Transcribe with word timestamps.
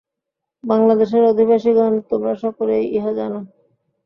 বাঙলা 0.63 0.93
দেশের 0.95 1.23
অধিবাসীগণ, 1.25 1.93
তোমরা 2.09 2.33
সকলেই 2.35 2.83
ইহা 2.97 3.11
জান। 3.13 3.33